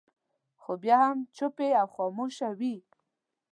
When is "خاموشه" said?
1.95-2.49